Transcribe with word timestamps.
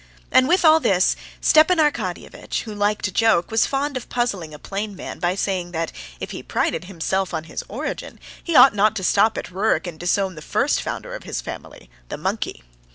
And 0.31 0.47
with 0.47 0.65
all 0.65 0.79
this, 0.79 1.15
Stepan 1.41 1.77
Arkadyevitch, 1.77 2.63
who 2.63 2.73
liked 2.73 3.07
a 3.07 3.11
joke, 3.11 3.51
was 3.51 3.67
fond 3.67 3.95
of 3.95 4.09
puzzling 4.09 4.51
a 4.51 4.57
plain 4.57 4.95
man 4.95 5.19
by 5.19 5.35
saying 5.35 5.73
that 5.73 5.91
if 6.19 6.31
he 6.31 6.41
prided 6.41 6.85
himself 6.85 7.35
on 7.35 7.43
his 7.43 7.63
origin, 7.69 8.19
he 8.43 8.55
ought 8.55 8.73
not 8.73 8.95
to 8.95 9.03
stop 9.03 9.37
at 9.37 9.51
Rurik 9.51 9.85
and 9.85 9.99
disown 9.99 10.33
the 10.33 10.41
first 10.41 10.81
founder 10.81 11.13
of 11.13 11.21
his 11.21 11.39
family—the 11.39 12.17
monkey. 12.17 12.63